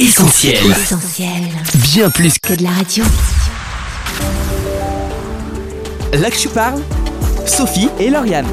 [0.00, 0.56] Essentiel.
[0.70, 1.28] Essentiel.
[1.92, 3.04] Bien plus que Que de la radio.
[6.14, 6.80] là que je parle,
[7.44, 8.46] Sophie et Lauriane.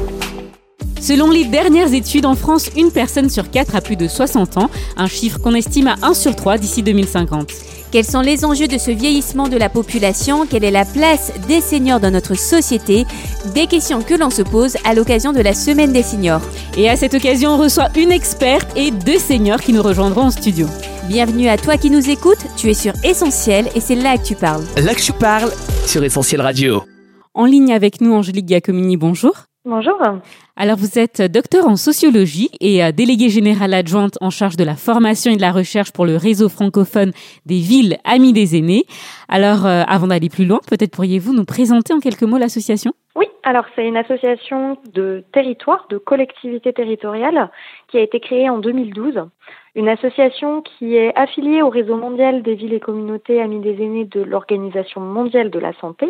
[1.00, 4.68] Selon les dernières études en France, une personne sur quatre a plus de 60 ans,
[4.98, 7.50] un chiffre qu'on estime à 1 sur 3 d'ici 2050.
[7.92, 10.46] Quels sont les enjeux de ce vieillissement de la population?
[10.46, 13.06] Quelle est la place des seniors dans notre société?
[13.54, 16.42] Des questions que l'on se pose à l'occasion de la semaine des seniors.
[16.76, 20.30] Et à cette occasion, on reçoit une experte et deux seniors qui nous rejoindront en
[20.30, 20.66] studio.
[21.08, 24.34] Bienvenue à toi qui nous écoutes, tu es sur Essentiel et c'est là que tu
[24.34, 24.62] parles.
[24.76, 25.50] Là que je parle
[25.86, 26.82] sur Essentiel Radio.
[27.32, 29.32] En ligne avec nous, Angélique Giacomini, bonjour.
[29.64, 29.96] Bonjour.
[30.54, 34.76] Alors vous êtes docteur en sociologie et euh, déléguée générale adjointe en charge de la
[34.76, 37.12] formation et de la recherche pour le réseau francophone
[37.46, 38.84] des villes amies des aînés.
[39.28, 42.92] Alors euh, avant d'aller plus loin, peut-être pourriez-vous nous présenter en quelques mots l'association?
[43.18, 47.50] Oui, alors c'est une association de territoire, de collectivité territoriale
[47.88, 49.28] qui a été créée en 2012.
[49.74, 54.04] Une association qui est affiliée au réseau mondial des villes et communautés amies des aînés
[54.04, 56.08] de l'Organisation mondiale de la santé.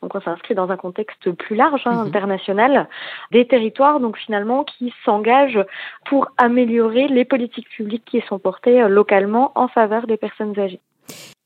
[0.00, 2.06] Donc on s'inscrit dans un contexte plus large, hein, Mhm.
[2.06, 2.88] international,
[3.32, 5.64] des territoires donc finalement qui s'engagent
[6.04, 10.78] pour améliorer les politiques publiques qui sont portées localement en faveur des personnes âgées.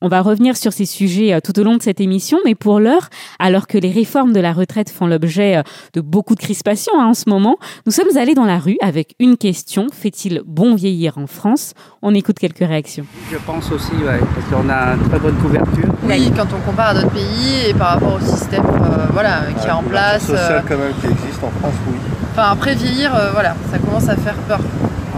[0.01, 2.79] On va revenir sur ces sujets euh, tout au long de cette émission, mais pour
[2.79, 6.93] l'heure, alors que les réformes de la retraite font l'objet euh, de beaucoup de crispations
[6.97, 10.75] hein, en ce moment, nous sommes allés dans la rue avec une question fait-il bon
[10.75, 11.73] vieillir en France?
[12.01, 13.05] On écoute quelques réactions.
[13.31, 15.89] Je pense aussi, ouais, parce qu'on a une très bonne couverture.
[16.03, 19.67] Oui, quand on compare à d'autres pays et par rapport au système euh, voilà, qui
[19.67, 20.21] est en place.
[20.21, 21.95] social euh, quand même qui existe en France, oui.
[22.31, 24.59] Enfin, après vieillir, euh, voilà, ça commence à faire peur.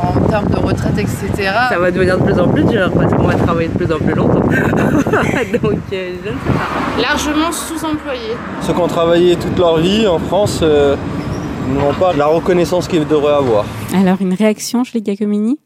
[0.04, 1.52] En termes de retraite, etc.
[1.70, 3.98] Ça va devenir de plus en plus dur parce qu'on va travailler de plus en
[4.00, 4.40] plus longtemps.
[4.42, 7.02] Donc euh, je ne sais pas.
[7.02, 8.36] largement sous-employés.
[8.62, 10.96] Ceux qui ont travaillé toute leur vie en France euh,
[11.70, 13.66] n'ont pas la reconnaissance qu'ils devraient avoir.
[13.96, 15.60] Alors, une réaction, Angélique Giacomini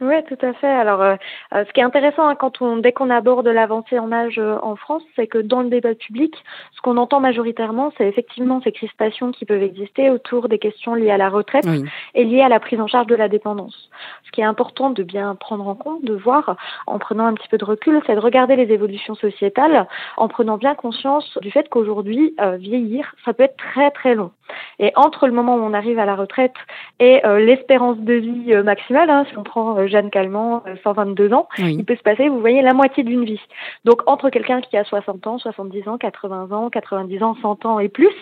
[0.00, 0.70] Oui, tout à fait.
[0.70, 1.16] Alors, euh,
[1.54, 4.56] euh, ce qui est intéressant hein, quand on, dès qu'on aborde l'avancée en âge euh,
[4.62, 6.34] en France, c'est que dans le débat public,
[6.74, 11.10] ce qu'on entend majoritairement, c'est effectivement ces crispations qui peuvent exister autour des questions liées
[11.10, 11.84] à la retraite Oui.
[12.14, 13.90] et liées à la prise en charge de la dépendance.
[14.24, 17.48] Ce qui est important de bien prendre en compte, de voir, en prenant un petit
[17.48, 19.86] peu de recul, c'est de regarder les évolutions sociétales,
[20.16, 24.30] en prenant bien conscience du fait qu'aujourd'hui, euh, vieillir, ça peut être très très long.
[24.78, 26.54] Et entre le moment où on arrive à la retraite
[26.98, 31.48] et euh, l'espérance de vie maximale, hein, si on prend Jeanne Calment, euh, 122 ans,
[31.58, 31.76] Oui.
[31.78, 33.40] il peut se passer, vous voyez, la moitié d'une vie.
[33.84, 37.78] Donc entre quelqu'un qui a 60 ans, 70 ans, 80 ans, 90 ans, 100 ans
[37.80, 38.14] et plus,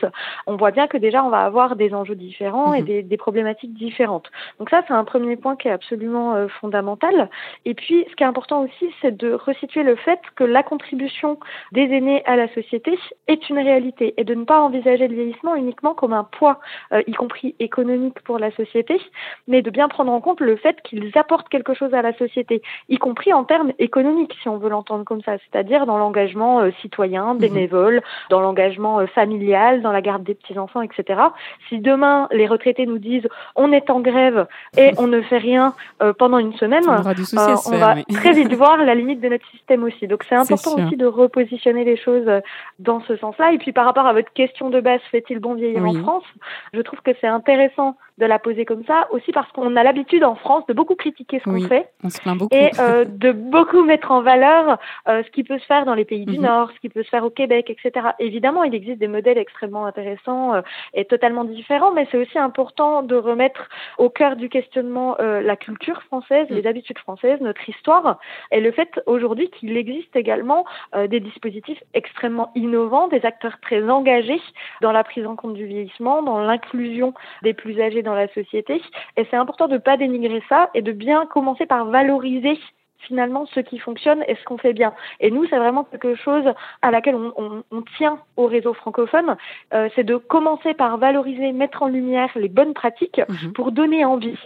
[0.46, 2.86] on voit bien que déjà on va avoir des enjeux différents et Mhm.
[2.86, 4.30] des, des problématiques différentes.
[4.58, 7.28] Donc ça, c'est un premier point qui est absolument euh, fondamental.
[7.64, 11.38] Et puis, ce qui est important aussi, c'est de resituer le fait que la contribution
[11.72, 12.98] des aînés à la société
[13.28, 16.60] est une réalité et de ne pas envisager le vieillissement uniquement comme un poids,
[16.92, 19.00] euh, y compris économique pour la société,
[19.48, 22.62] mais de bien prendre en compte le fait qu'ils apportent quelque chose à la société,
[22.88, 26.70] y compris en termes économiques, si on veut l'entendre comme ça, c'est-à-dire dans l'engagement euh,
[26.80, 31.20] citoyen, bénévole, dans l'engagement euh, familial, dans la garde des petits-enfants, etc.
[31.68, 34.46] Si demain, les retraités nous disent on est en grève
[34.76, 38.32] et on ne fait rien euh, pendant une semaine, On souci faire, va mais- très
[38.32, 40.06] vite voir la limite de notre système aussi.
[40.06, 42.30] Donc c'est important aussi de repositionner les choses
[42.78, 43.52] dans ce sens-là.
[43.52, 45.98] Et puis par rapport à votre question de base, fait-il bon vieillir Oui.
[45.98, 46.24] en France?
[46.72, 50.24] Je trouve que c'est intéressant de la poser comme ça, aussi parce qu'on a l'habitude
[50.24, 51.66] en France de beaucoup critiquer ce qu'on Oui.
[51.68, 52.54] fait On se plaint beaucoup.
[52.54, 54.78] et euh, de beaucoup mettre en valeur
[55.08, 56.44] euh, ce qui peut se faire dans les pays du Mhm.
[56.44, 58.08] Nord, ce qui peut se faire au Québec, etc.
[58.18, 60.60] Évidemment, il existe des modèles extrêmement intéressants euh,
[60.94, 63.68] et totalement différents, mais c'est aussi important de remettre
[63.98, 66.56] au cœur du questionnement euh, la culture française, Mhm.
[66.56, 68.18] les habitudes françaises, notre histoire,
[68.52, 70.64] et le fait aujourd'hui qu'il existe également
[70.94, 74.40] euh, des dispositifs extrêmement innovants, des acteurs très engagés
[74.80, 78.80] dans la prise en compte du vieillissement, dans l'inclusion des plus âgés dans la société.
[79.16, 82.58] Et c'est important de ne pas dénigrer ça et de bien commencer par valoriser
[82.98, 84.92] finalement ce qui fonctionne et ce qu'on fait bien.
[85.20, 86.44] Et nous, c'est vraiment quelque chose
[86.82, 89.36] à laquelle on, on- on tient au réseau francophone,
[89.72, 93.52] euh, c'est de commencer par valoriser, mettre en lumière les bonnes pratiques Mhm.
[93.54, 94.36] pour donner envie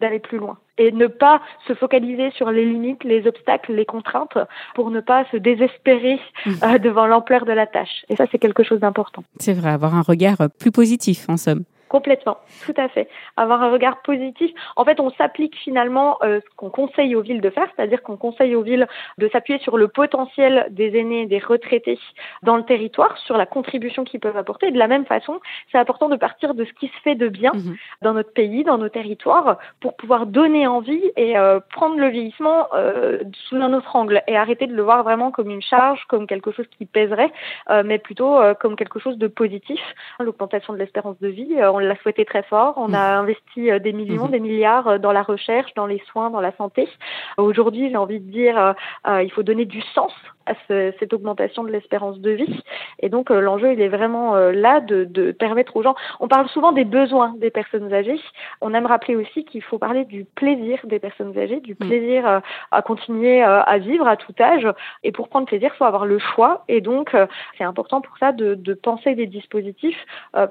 [0.00, 4.38] d'aller plus loin et ne pas se focaliser sur les limites, les obstacles, les contraintes
[4.76, 6.52] pour ne pas se désespérer Mhm.
[6.62, 8.04] euh, devant l'ampleur de la tâche.
[8.08, 9.24] Et ça, c'est quelque chose d'important.
[9.40, 11.64] C'est vrai, avoir un regard plus positif en somme.
[11.88, 13.08] Complètement, tout à fait.
[13.36, 14.50] Avoir un regard positif.
[14.76, 18.16] En fait, on s'applique finalement euh, ce qu'on conseille aux villes de faire, c'est-à-dire qu'on
[18.16, 18.86] conseille aux villes
[19.18, 21.98] de s'appuyer sur le potentiel des aînés, des retraités
[22.42, 24.70] dans le territoire, sur la contribution qu'ils peuvent apporter.
[24.70, 25.40] De la même façon,
[25.72, 27.76] c'est important de partir de ce qui se fait de bien Mhm.
[28.02, 32.68] dans notre pays, dans nos territoires, pour pouvoir donner envie et euh, prendre le vieillissement
[32.74, 33.18] euh,
[33.48, 36.52] sous un autre angle et arrêter de le voir vraiment comme une charge, comme quelque
[36.52, 37.32] chose qui pèserait,
[37.70, 39.80] euh, mais plutôt euh, comme quelque chose de positif.
[40.20, 42.74] L'augmentation de l'espérance de vie, euh, on l'a souhaité très fort.
[42.76, 46.52] On a investi des millions, des milliards dans la recherche, dans les soins, dans la
[46.56, 46.88] santé.
[47.36, 48.74] Aujourd'hui, j'ai envie de dire,
[49.06, 50.12] il faut donner du sens
[50.48, 52.62] à ce, cette augmentation de l'espérance de vie.
[53.00, 55.94] Et donc euh, l'enjeu, il est vraiment euh, là de, de, permettre aux gens.
[56.20, 58.20] On parle souvent des besoins des personnes âgées.
[58.60, 61.76] On aime rappeler aussi qu'il faut parler du plaisir des personnes âgées, du mm.
[61.76, 62.40] plaisir euh,
[62.70, 64.66] à continuer à vivre à tout âge.
[65.02, 66.64] Et pour prendre plaisir, il faut avoir le choix.
[66.68, 67.14] Et donc
[67.56, 69.98] c'est important pour ça de, de penser des dispositifs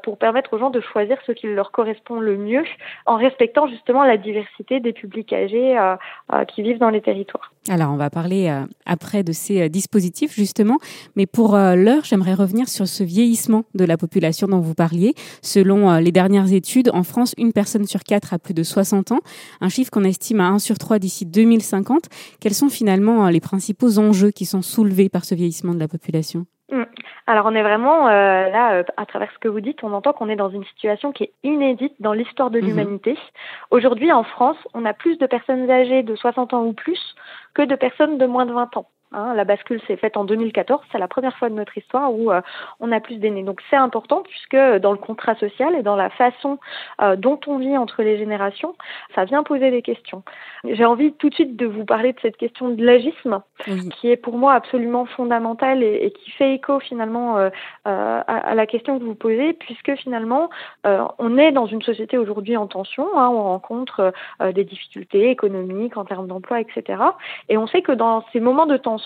[0.04, 2.64] pour permettre aux gens de choisir ce qui leur correspond le mieux,
[3.06, 5.78] en respectant justement la diversité des publics âgés
[6.50, 7.52] qui vivent dans les territoires.
[7.70, 8.54] Alors on va parler
[8.86, 10.78] après de ces dispositifs positif justement.
[11.16, 15.16] Mais pour euh, l'heure, j'aimerais revenir sur ce vieillissement de la population dont vous parliez.
[15.42, 19.12] Selon euh, les dernières études, en France, une personne sur quatre a plus de 60
[19.12, 19.22] ans,
[19.60, 22.04] un chiffre qu'on estime à 1 sur 3 d'ici 2050.
[22.40, 25.88] Quels sont finalement euh, les principaux enjeux qui sont soulevés par ce vieillissement de la
[25.88, 26.46] population?
[27.30, 30.38] Alors on est vraiment là, à travers ce que vous dites, on entend qu'on est
[30.38, 33.20] dans une situation qui est inédite dans l'histoire de mmh l'humanité.
[33.70, 37.16] Aujourd'hui en France, on a plus de personnes âgées de 60 ans ou plus
[37.54, 38.88] que de personnes de moins de 20 ans.
[39.14, 42.30] Hein, la bascule s'est faite en 2014, c'est la première fois de notre histoire où
[42.30, 42.42] euh,
[42.82, 43.44] on a plus d'aînés.
[43.44, 46.60] Donc c'est important puisque dans le contrat social et dans la façon
[47.02, 48.76] euh, dont on vit entre les générations,
[49.16, 50.24] ça vient poser des questions.
[50.66, 53.42] J'ai envie tout de suite de vous parler de cette question de l'agisme,
[53.96, 57.50] qui est pour moi absolument fondamentale et, qui fait écho finalement euh,
[57.86, 60.50] à, la question que vous posez, puisque finalement
[60.84, 64.12] on est dans une société aujourd'hui en tension, hein, on rencontre
[64.42, 67.02] des difficultés économiques en termes d'emploi, etc.
[67.50, 68.97] Et on sait que dans ces moments de tension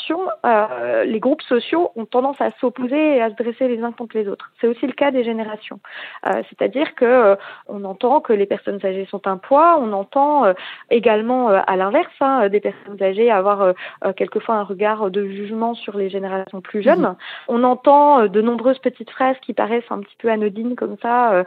[0.45, 4.17] euh, les groupes sociaux ont tendance à s'opposer et à se dresser les uns contre
[4.17, 4.51] les autres.
[4.59, 5.79] C'est aussi le cas des générations.
[6.25, 7.35] Euh, c'est-à-dire que euh,
[7.67, 10.53] on entend que les personnes âgées sont un poids, on entend
[10.89, 13.73] également à l'inverse hein, des personnes âgées avoir
[14.15, 17.01] quelquefois un regard de jugement sur les générations plus jeunes.
[17.01, 17.15] Mhm.
[17.47, 21.43] On entend de nombreuses petites phrases qui paraissent un petit peu anodines comme ça,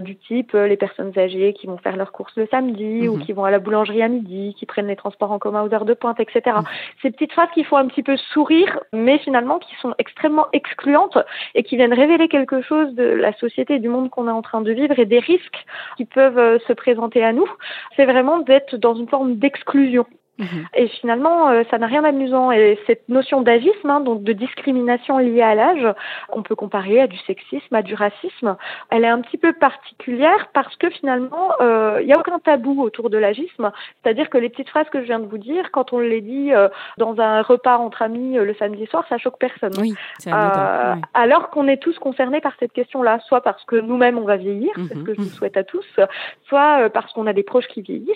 [0.00, 3.22] du type les personnes âgées qui vont faire leurs courses le samedi ou mhm.
[3.22, 5.84] qui vont à la boulangerie à midi, qui prennent les transports en commun aux heures
[5.84, 6.42] de pointe, etc.
[6.46, 6.64] Mhm.
[7.02, 11.18] Ces petites phrases qu'il faut un petit peu sourire, mais finalement qui sont extrêmement excluantes
[11.54, 14.42] et qui viennent révéler quelque chose de la société et du monde qu'on est en
[14.42, 15.64] train de vivre et des risques
[15.96, 17.48] qui peuvent euh, se présenter à nous.
[17.96, 20.06] C'est vraiment d'être dans une forme d'exclusion.
[20.38, 20.66] Mhm.
[20.74, 22.50] Et finalement, euh, ça n'a rien d'amusant.
[22.50, 25.86] Et cette notion d'agisme, hein, donc de discrimination liée à l'âge,
[26.30, 28.56] on peut comparer à du sexisme, à du racisme.
[28.90, 32.82] Elle est un petit peu particulière parce que finalement, euh, il n'y a aucun tabou
[32.82, 33.70] autour de l'agisme.
[34.02, 36.52] C'est-à-dire que les petites phrases que je viens de vous dire, quand on les dit
[36.52, 39.72] euh, dans un repas entre amis le samedi soir, ça choque personne.
[39.78, 39.94] Oui,
[41.14, 44.72] alors qu'on est tous concernés par cette question-là, soit parce que nous-mêmes on va vieillir,
[44.76, 45.04] c'est ce mhm.
[45.04, 45.86] que je vous souhaite à tous,
[46.48, 48.08] soit parce qu'on a des proches qui vieillissent.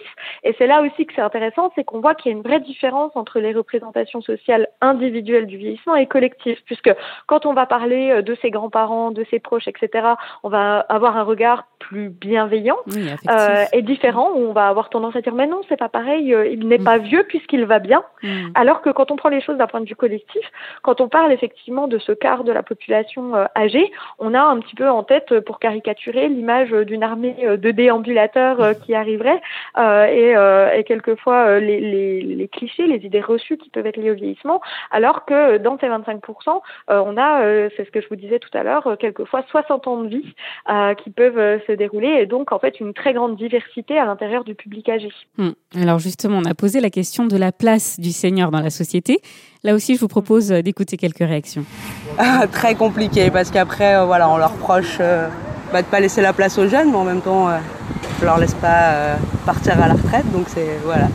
[0.43, 2.61] Et c'est là aussi que c'est intéressant, c'est qu'on voit qu'il y a une vraie
[2.61, 6.95] différence entre les représentations sociales individuelles du vieillissement et collectives, puisque
[7.27, 10.09] quand on va parler euh, de ses grands-parents, de ses proches, etc.,
[10.43, 15.17] on va avoir un regard plus bienveillant euh, et différent, où on va avoir tendance
[15.17, 16.85] à dire mais non, c'est pas pareil, euh, il n'est mm.
[16.85, 18.51] pas vieux puisqu'il va bien, mm.
[18.55, 20.43] alors que quand on prend les choses d'un point de vue collectif,
[20.83, 24.75] quand on parle effectivement de ce quart de la population âgée, on a un petit
[24.75, 29.41] peu en tête, pour caricaturer, l'image d'une armée de déambulateurs qui arriverait
[29.79, 30.35] et,
[30.75, 31.98] et quelquefois les les,
[32.53, 34.61] clichés, les idées reçues qui peuvent être liées au vieillissement,
[34.91, 36.61] alors que dans ces 25%,
[36.91, 39.45] euh, on a, euh, c'est ce que je vous disais tout à l'heure, euh, quelquefois
[39.51, 40.35] 60 ans de vie
[41.03, 44.55] qui peuvent se dérouler et donc en fait une très grande diversité à l'intérieur du
[44.55, 45.11] public âgé.
[45.37, 45.51] Hmm.
[45.75, 49.19] Alors justement, on a posé la question de la place du seigneur dans la société.
[49.65, 51.65] Là aussi, je vous propose d'écouter quelques réactions.
[52.19, 56.59] Ah, très compliqué parce qu'après, voilà, on leur reproche bah, de pas laisser la place
[56.59, 60.31] aux jeunes, mais en même temps, on leur laisse pas partir à la retraite.
[60.33, 61.09] Donc c'est voilà,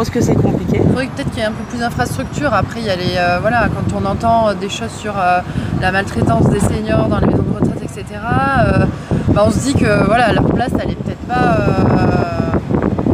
[0.00, 0.78] pense que c'est compliqué.
[0.82, 2.54] Il faudrait peut-être qu'il y ait un peu plus d'infrastructures.
[2.54, 5.40] Après, il y a les, euh, voilà, quand on entend euh, des choses sur euh,
[5.82, 8.18] la maltraitance des seniors dans les maisons de retraite, etc.,
[9.28, 11.54] bah, on se dit que voilà, leur place, elle est peut-être pas.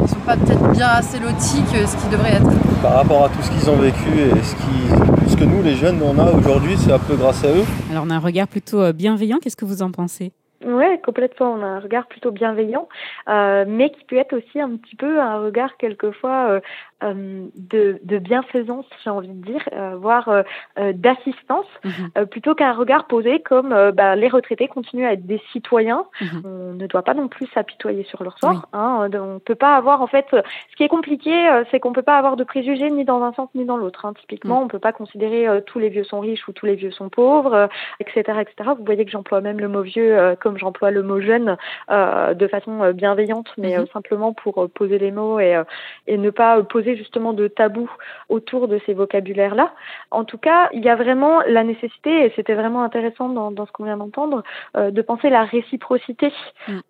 [0.01, 2.51] ils sont pas peut-être bien assez lotis que ce qui devrait être.
[2.81, 5.75] Par rapport à tout ce qu'ils ont vécu et ce, qui, ce que nous, les
[5.75, 7.65] jeunes, on a aujourd'hui, c'est un peu grâce à eux.
[7.91, 9.39] Alors, on a un regard plutôt bienveillant.
[9.43, 10.31] Qu'est-ce que vous en pensez?
[10.67, 11.53] Oui, complètement.
[11.53, 12.89] On a un regard plutôt bienveillant,
[13.29, 16.61] euh, mais qui peut être aussi un petit peu un regard quelquefois euh,
[17.03, 22.27] de, de, bienfaisance, j'ai envie de dire, euh, voire euh, d'assistance, mhm.
[22.27, 26.07] plutôt qu'un regard posé comme bah, les retraités continuent à être des citoyens.
[26.21, 26.43] Mhm.
[26.45, 28.67] On ne doit pas non plus s'apitoyer sur leur sort.
[28.73, 31.33] Hein, on peut pas avoir, en fait, ce qui est compliqué,
[31.71, 34.07] c'est qu'on peut pas avoir de préjugés ni dans un sens ni dans l'autre.
[34.07, 34.15] Hein.
[34.19, 34.65] Typiquement, mhm.
[34.65, 37.69] on peut pas considérer tous les vieux sont riches ou tous les vieux sont pauvres,
[38.01, 38.71] etc., etc.
[38.79, 41.57] Vous voyez que j'emploie même le mot vieux comme j'emploie le mot jeune
[41.91, 45.61] de façon bienveillante, mais simplement pour poser les mots et,
[46.07, 47.91] et ne pas poser justement de tabou
[48.29, 49.73] autour de ces vocabulaires-là.
[50.11, 53.67] En tout cas, il y a vraiment la nécessité, et c'était vraiment intéressant dans, dans
[53.67, 54.43] ce qu'on vient d'entendre,
[54.75, 56.33] de penser la réciprocité
[56.69, 56.81] mm.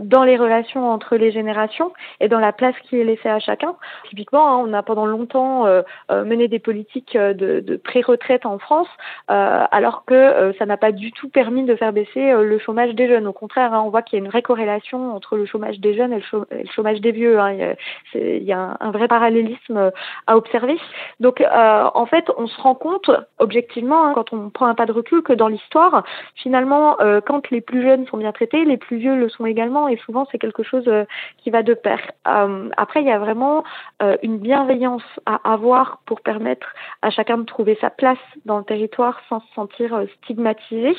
[0.00, 3.76] dans les relations entre les générations et dans la place qui est laissée à chacun.
[4.08, 5.64] Typiquement, hein, on a pendant longtemps
[6.10, 8.88] mené des politiques de, de pré-retraite en France,
[9.28, 13.26] alors que ça n'a pas du tout permis de faire baisser le chômage des jeunes.
[13.26, 15.94] Au contraire, hein, on voit qu'il y a une vraie corrélation entre le chômage des
[15.94, 17.38] jeunes et le, chômage des vieux.
[17.38, 17.74] Hein.
[18.14, 19.92] Il y a, un, vrai parallélisme
[20.26, 20.78] à observer.
[21.20, 25.22] Donc, en fait, on se rend compte objectivement, quand on prend un pas de recul,
[25.22, 26.96] que dans l'histoire, finalement,
[27.26, 30.26] quand les plus jeunes sont bien traités, les plus vieux le sont également, et souvent
[30.30, 30.90] c'est quelque chose
[31.38, 32.00] qui va de pair.
[32.24, 33.64] après, il y a vraiment
[34.22, 36.66] une bienveillance à avoir pour permettre
[37.02, 40.96] à chacun de trouver sa place dans le territoire sans se sentir euh, stigmatisé,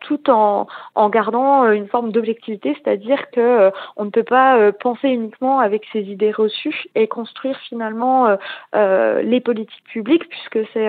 [0.00, 4.72] tout en, en gardant euh, une forme d'objectivité, c'est-à-dire que euh, on ne peut pas
[4.72, 8.36] penser uniquement avec ses idées reçues et construire finalement
[8.72, 10.88] les politiques publiques, puisque c'est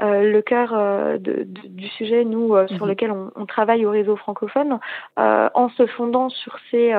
[0.00, 0.72] le cœur
[1.18, 2.90] de, du sujet, nous, sur mhm.
[2.90, 4.78] lequel on, on, travaille au réseau francophone,
[5.16, 6.92] en se fondant sur ces,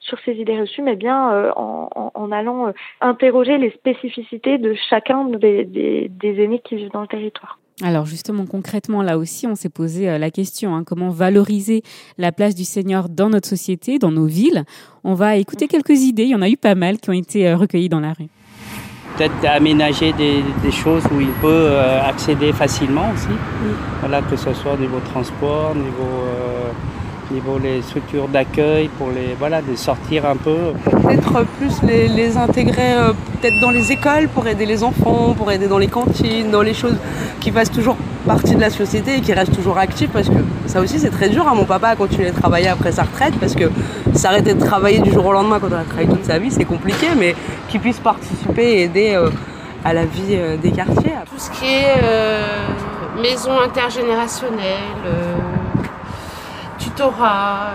[0.00, 5.64] sur ces idées reçues, mais bien en, en, allant interroger les spécificités de chacun des,
[5.64, 7.58] des, des aînés qui vivent dans le territoire.
[7.80, 11.82] Alors justement, concrètement, là aussi, on s'est posé euh, la question, hein, comment valoriser
[12.18, 14.64] la place du Seigneur dans notre société, dans nos villes.
[15.04, 17.48] On va écouter quelques idées, il y en a eu pas mal qui ont été
[17.48, 18.28] euh, recueillies dans la rue.
[19.22, 23.28] Peut-être aménager des, choses où il peut euh, accéder facilement aussi,
[24.00, 26.24] voilà, que ce soit au niveau transport, au niveau
[27.32, 30.56] niveau les structures d'accueil, pour les voilà, de sortir un peu.
[30.84, 35.50] Peut-être plus les, les intégrer euh, peut-être dans les écoles pour aider les enfants, pour
[35.50, 36.96] aider dans les cantines, dans les choses
[37.40, 40.80] qui fassent toujours partie de la société et qui restent toujours actifs parce que ça
[40.80, 41.46] aussi c'est très dur.
[41.48, 41.54] Hein.
[41.54, 43.64] Mon papa a continué de travailler après sa retraite parce que
[44.14, 46.64] s'arrêter de travailler du jour au lendemain quand on a travaillé toute sa vie c'est
[46.64, 47.34] compliqué, mais
[47.68, 49.30] qu'il puisse participer et aider euh,
[49.84, 51.12] à la vie euh, des quartiers.
[51.30, 54.70] Tout ce qui est maison intergénérationnelle
[56.78, 57.74] tutorat.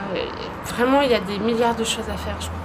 [0.65, 2.57] Vraiment, il y a des milliards de choses à faire, je crois.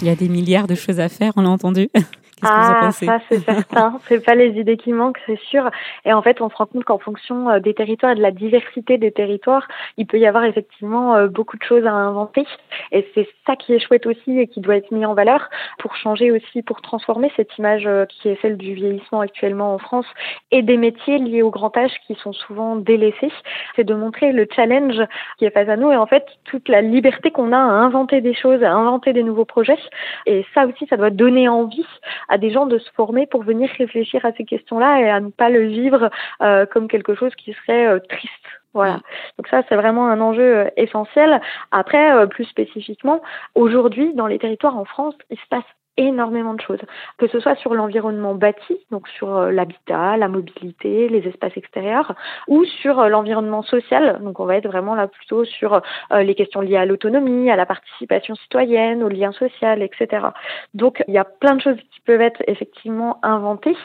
[0.00, 1.90] Il y a des milliards de choses à faire, on l'a entendu.
[2.42, 3.98] ah, ça c'est certain.
[4.08, 5.70] c'est pas les idées qui manquent, c'est sûr.
[6.04, 8.30] Et en fait, on se rend compte qu'en fonction euh, des territoires et de la
[8.30, 9.66] diversité des territoires,
[9.96, 12.46] il peut y avoir effectivement euh, beaucoup de choses à inventer.
[12.92, 15.96] Et c'est ça qui est chouette aussi et qui doit être mis en valeur pour
[15.96, 20.06] changer aussi, pour transformer cette image euh, qui est celle du vieillissement actuellement en France
[20.50, 23.32] et des métiers liés au grand âge qui sont souvent délaissés.
[23.76, 25.00] C'est de montrer le challenge
[25.38, 28.20] qui est face à nous et en fait toute la liberté qu'on a à inventer
[28.20, 29.78] des choses, à inventer des nouveaux projets.
[30.26, 31.86] Et ça aussi, ça doit donner envie
[32.30, 35.30] à des gens de se former pour venir réfléchir à ces questions-là et à ne
[35.30, 36.10] pas le vivre
[36.42, 38.32] euh, comme quelque chose qui serait euh, triste.
[38.72, 38.94] Voilà.
[38.94, 39.02] Mm.
[39.38, 41.40] Donc ça, c'est vraiment un enjeu euh, essentiel.
[41.72, 43.20] Après, plus spécifiquement,
[43.54, 45.64] aujourd'hui, dans les territoires en France, il se passe
[45.96, 46.80] énormément de choses,
[47.18, 52.14] que ce soit sur l'environnement bâti, donc sur euh, l'habitat, la mobilité, les espaces extérieurs,
[52.48, 54.18] ou sur euh, l'environnement social.
[54.22, 57.56] Donc on va être vraiment là plutôt sur euh, les questions liées à l'autonomie, à
[57.56, 60.26] la participation citoyenne, au lien social, etc.
[60.74, 63.76] Donc il y a plein de choses qui peuvent être effectivement inventées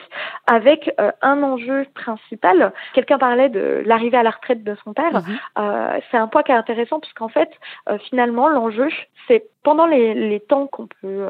[0.48, 2.72] avec un enjeu principal.
[2.94, 5.14] Quelqu'un parlait de l'arrivée à la retraite de son père.
[5.14, 6.02] Mhm.
[6.10, 7.50] c'est un point qui est intéressant puisqu'en fait,
[8.10, 8.88] finalement, l'enjeu,
[9.28, 11.28] c'est pendant les, les temps qu'on peut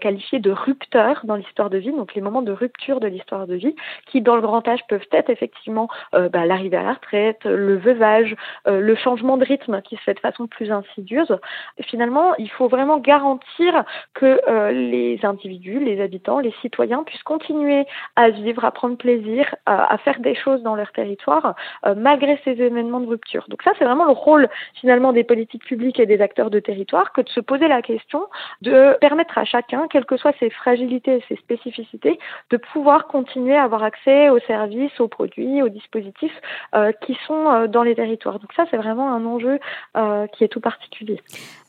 [0.00, 3.54] qualifier de rupteurs dans l'histoire de vie, donc les moments de rupture de l'histoire de
[3.54, 3.74] vie,
[4.06, 7.76] qui dans le grand âge peuvent être effectivement euh, bah, l'arrivée à la retraite, le
[7.76, 8.34] veuvage,
[8.66, 11.36] euh, le changement de rythme qui se fait de façon plus insidieuse.
[11.82, 17.86] finalement, il faut vraiment garantir que euh, les individus, les habitants, les citoyens puissent continuer
[18.16, 21.54] à vivre, à prendre plaisir, à, faire des choses dans leur territoire,
[21.96, 23.44] malgré ces événements de rupture.
[23.48, 27.12] Donc ça, c'est vraiment le rôle finalement des politiques publiques et des acteurs de territoire
[27.12, 28.26] que de se poser la question
[28.62, 32.18] de permettre à chacun, quel que soient ses fragilités et ses spécificités,
[32.50, 36.40] de pouvoir continuer à avoir accès aux services, aux produits, aux dispositifs
[36.74, 38.38] euh, qui sont euh, dans les territoires.
[38.38, 39.58] Donc ça, c'est vraiment un enjeu
[39.96, 41.20] euh, qui est tout particulier.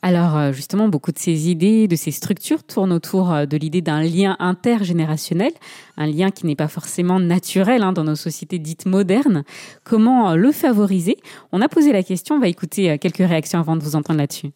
[0.02, 4.36] Alors justement, beaucoup de ces idées, de ces structures tournent autour de l'idée d'un lien
[4.38, 5.50] intergénérationnel,
[5.96, 9.42] un lien qui n'est pas forcément naturel hein, dans nos sociétés dites modernes.
[9.84, 11.16] Comment le favoriser?
[11.50, 14.50] On a posé la question, on va écouter quelques réactions avant de vous entendre là-dessus.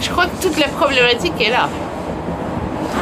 [0.00, 1.68] Je crois que toute la problématique est là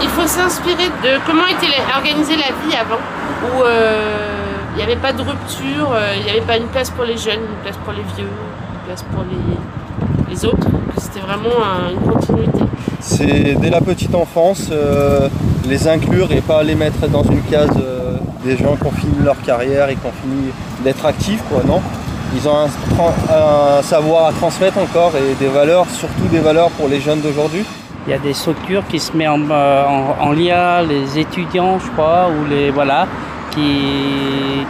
[0.03, 3.01] il faut s'inspirer de comment était organisée la vie avant,
[3.45, 4.33] où euh,
[4.73, 7.17] il n'y avait pas de rupture, euh, il n'y avait pas une place pour les
[7.17, 10.67] jeunes, une place pour les vieux, une place pour les, autres.
[10.99, 11.55] C'était vraiment
[11.93, 12.65] une continuité.
[12.99, 15.29] C'est dès la petite enfance, euh,
[15.69, 17.71] les inclure et pas les mettre dans une case
[18.45, 20.51] des gens qui ont fini leur carrière et qui ont fini
[20.83, 21.81] d'être actifs, quoi, non
[22.35, 27.01] ils ont un, savoir à transmettre encore et des valeurs, surtout des valeurs pour les
[27.01, 27.65] jeunes d'aujourd'hui.
[28.07, 29.51] Il y a des structures qui se mettent en,
[30.21, 33.07] en, lien, les étudiants, je crois, ou les voilà,
[33.51, 33.61] qui,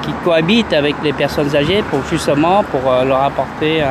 [0.02, 3.82] qui, cohabitent avec les personnes âgées pour justement pour leur apporter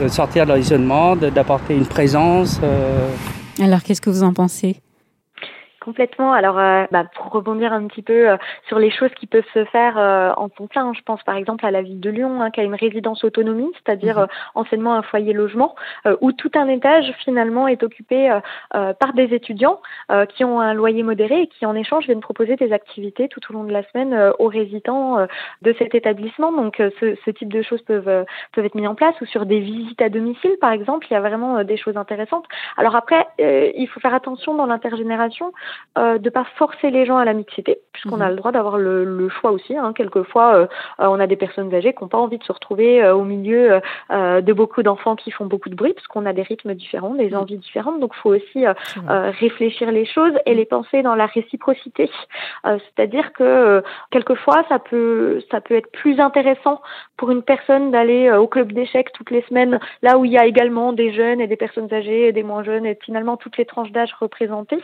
[0.00, 2.60] de sortir de l'isolement, d'apporter une présence.
[3.60, 4.80] Alors, qu'est-ce que vous en pensez?
[5.86, 6.32] Complètement.
[6.32, 9.64] Alors, euh, bah, pour rebondir un petit peu euh, sur les choses qui peuvent se
[9.66, 12.50] faire euh, en son sein, je pense par exemple à la ville de Lyon, hein,
[12.50, 14.26] qui a une résidence autonomie, c'est-à-dire mhm.
[14.56, 15.76] enseignement un foyer logement,
[16.20, 18.36] où tout un étage finalement est occupé
[18.70, 19.80] par des étudiants
[20.30, 23.52] qui ont un loyer modéré et qui en échange viennent proposer des activités tout au
[23.52, 25.26] long de la semaine aux résidents
[25.62, 26.52] de cet établissement.
[26.52, 29.60] Donc, ce, ce, type de choses peuvent peuvent être mis en place ou sur des
[29.60, 32.46] visites à domicile, par exemple, il y a vraiment des choses intéressantes.
[32.76, 35.52] Alors après, il faut faire attention dans l'intergénération
[35.98, 38.30] euh, de pas forcer les gens à la mixité, puisqu'on a mhm.
[38.30, 39.76] le droit d'avoir le, le, choix aussi.
[39.76, 39.94] Hein.
[39.94, 40.66] Quelquefois, euh,
[41.00, 43.24] euh, on a des personnes âgées qui n'ont pas envie de se retrouver euh, au
[43.24, 43.80] milieu
[44.10, 47.30] de beaucoup d'enfants qui font beaucoup de bruit, parce qu'on a des rythmes différents, des
[47.30, 47.36] mhm.
[47.36, 48.00] envies différentes.
[48.00, 48.64] Donc, il faut aussi
[49.06, 52.10] réfléchir les choses et les penser dans la réciprocité.
[52.64, 56.82] C'est-à-dire que quelquefois, ça peut, ça peut être plus intéressant
[57.16, 60.46] pour une personne d'aller au club d'échecs toutes les semaines, là où il y a
[60.46, 63.64] également des jeunes et des personnes âgées et des moins jeunes et finalement toutes les
[63.64, 64.82] tranches d'âge représentées.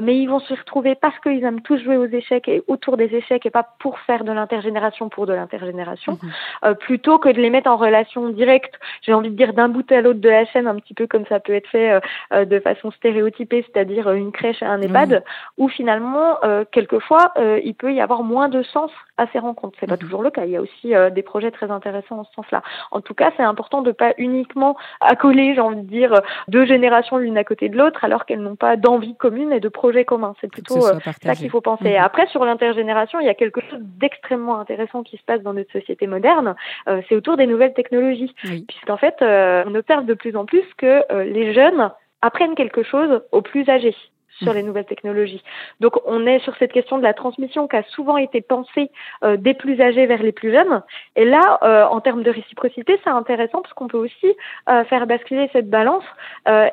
[0.00, 3.14] mais ils vont se retrouver parce qu'ils aiment tous jouer aux échecs et autour des
[3.14, 6.30] échecs et pas pour faire de l'intergénération pour de l'intergénération, mhm.
[6.64, 9.90] euh, plutôt que de les mettre en relation directe, j'ai envie de dire d'un bout
[9.92, 12.00] à l'autre de la chaîne, un petit peu comme ça peut être fait euh,
[12.32, 15.22] euh, de façon stéréotypée, c'est-à-dire une crèche et un EHPAD,
[15.58, 16.38] où finalement,
[16.70, 17.32] quelquefois,
[17.64, 19.76] il peut y avoir moins de sens à ces rencontres.
[19.80, 20.00] C'est pas mhm.
[20.00, 20.44] toujours le cas.
[20.44, 22.62] Il y a aussi des projets très intéressants en ce sens-là.
[22.90, 27.18] En tout cas, c'est important de pas uniquement accoler, j'ai envie de dire, deux générations
[27.18, 30.21] l'une à côté de l'autre, alors qu'elles n'ont pas d'envie commune et de projet commun.
[30.40, 31.90] C'est plutôt euh, ça qu'il faut penser.
[31.90, 32.02] Mhm.
[32.02, 35.72] Après, sur l'intergénération, il y a quelque chose d'extrêmement intéressant qui se passe dans notre
[35.72, 36.54] société moderne.
[36.88, 38.34] Euh, c'est autour des nouvelles technologies.
[38.42, 43.22] Puisqu'en fait, euh, on observe de plus en plus que les jeunes apprennent quelque chose
[43.32, 43.96] aux plus âgés
[44.38, 45.42] sur les nouvelles technologies.
[45.80, 48.90] Donc on est sur cette question de la transmission qui a souvent été pensée
[49.24, 50.82] euh, des plus âgés vers les plus jeunes.
[51.16, 54.34] Et là, euh, en termes de réciprocité, c'est intéressant parce qu'on peut aussi
[54.68, 56.04] euh, faire basculer cette balance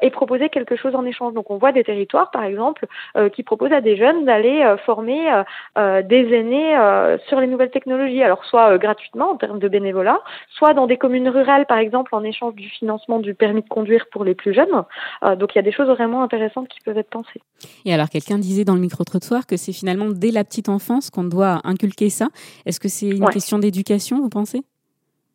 [0.02, 1.34] et proposer quelque chose en échange.
[1.34, 2.86] Donc on voit des territoires, par exemple,
[3.34, 5.44] qui proposent à des jeunes d'aller former
[5.76, 6.76] des aînés
[7.28, 8.24] sur les nouvelles technologies.
[8.24, 12.24] Alors soit gratuitement en termes de bénévolat, soit dans des communes rurales, par exemple, en
[12.24, 14.84] échange du financement du permis de conduire pour les plus jeunes.
[15.38, 17.42] donc il y a des choses vraiment intéressantes qui peuvent être pensées.
[17.86, 21.24] Et alors, quelqu'un disait dans le micro-trottoir que c'est finalement dès la petite enfance qu'on
[21.24, 22.30] doit inculquer ça.
[22.66, 24.64] Est-ce que c'est une question d'éducation, vous pensez?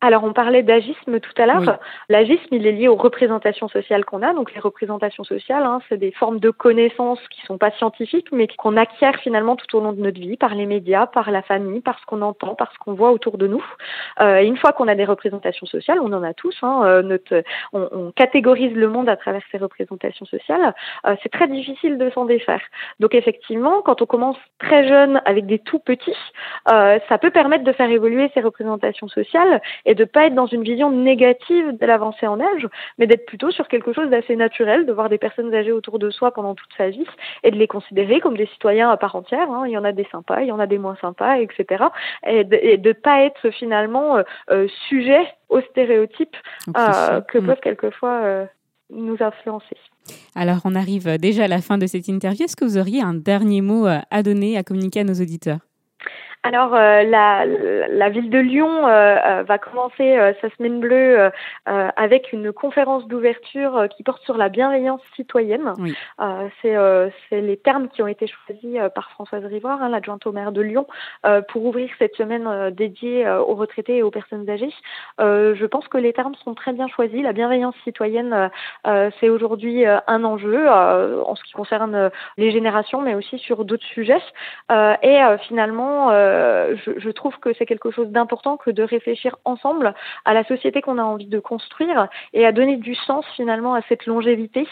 [0.01, 1.79] Alors, on parlait d'agisme tout à l'heure.
[2.09, 4.33] L'agisme, il est lié aux représentations sociales qu'on a.
[4.33, 8.47] Donc, les représentations sociales, hein, c'est des formes de connaissances qui sont pas scientifiques, mais
[8.47, 11.81] qu'on acquiert finalement tout au long de notre vie par les médias, par la famille,
[11.81, 13.65] par ce qu'on entend, par ce qu'on voit autour de nous.
[14.19, 16.55] Euh, et une fois qu'on a des représentations sociales, on en a tous.
[16.61, 20.75] Hein, euh, notre, on, on, catégorise le monde à travers ces représentations sociales.
[21.07, 22.61] Euh, c'est très difficile de s'en défaire.
[22.99, 26.15] Donc, effectivement, quand on commence très jeune avec des tout petits,
[26.71, 30.47] euh, ça peut permettre de faire évoluer ces représentations sociales et de pas être dans
[30.47, 32.67] une vision négative de l'avancée en âge,
[32.97, 36.09] mais d'être plutôt sur quelque chose d'assez naturel, de voir des personnes âgées autour de
[36.09, 37.05] soi pendant toute sa vie
[37.43, 39.49] et de les considérer comme des citoyens à part entière.
[39.51, 39.63] Hein.
[39.67, 41.85] Il y en a des sympas, il y en a des moins sympas, etc.
[42.25, 46.35] Et de, ne pas être finalement euh, euh, sujet aux stéréotypes
[46.75, 47.45] euh, que mm.
[47.45, 48.47] peuvent quelquefois
[48.89, 49.77] nous influencer.
[50.35, 52.45] Alors, on arrive déjà à la fin de cette interview.
[52.45, 55.59] Est-ce que vous auriez un dernier mot à donner, à communiquer à nos auditeurs?
[56.45, 57.43] Alors euh, la,
[57.87, 61.31] la, ville de Lyon euh, euh, va commencer sa semaine bleue
[61.65, 65.73] avec une conférence d'ouverture qui porte sur la bienveillance citoyenne.
[66.61, 66.77] c'est
[67.31, 70.85] les termes qui ont été choisis par Françoise Rivoire, hein, l'adjointe au maire de Lyon,
[71.49, 74.73] pour ouvrir cette semaine dédiée aux retraités et aux personnes âgées.
[75.19, 77.21] je pense que les termes sont très bien choisis.
[77.23, 78.51] La bienveillance citoyenne,
[79.19, 84.21] c'est aujourd'hui un enjeu en ce qui concerne les générations, mais aussi sur d'autres sujets.
[84.69, 89.93] et finalement euh, je, trouve que c'est quelque chose d'important que de réfléchir ensemble
[90.25, 93.79] à la société qu'on a envie de construire et à donner du sens finalement à
[93.87, 94.67] cette longévité,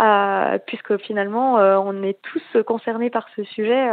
[0.00, 3.90] euh, puisque finalement euh, on est tous concernés par ce sujet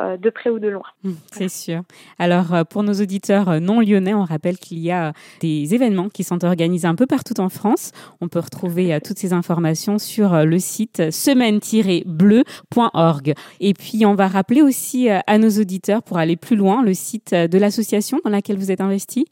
[0.00, 0.86] de près ou de loin.
[1.04, 1.82] Mmh, c'est sûr.
[2.18, 6.42] Alors pour nos auditeurs non lyonnais, on rappelle qu'il y a des événements qui sont
[6.44, 7.92] organisés un peu partout en France.
[8.20, 13.34] On peut retrouver toutes ces informations sur le site semaine-bleu.org.
[13.60, 16.94] Et puis on va rappeler aussi à nos auditeurs pour aller plus loin loin le
[16.94, 19.26] site de l'association dans laquelle vous êtes investi